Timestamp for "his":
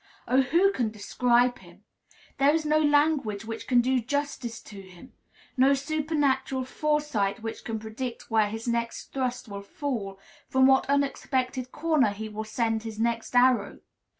8.49-8.67, 12.81-12.99